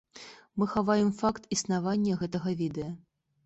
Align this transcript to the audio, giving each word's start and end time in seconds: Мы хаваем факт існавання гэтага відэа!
Мы 0.61 0.67
хаваем 0.75 1.11
факт 1.21 1.47
існавання 1.59 2.19
гэтага 2.25 2.59
відэа! 2.67 2.93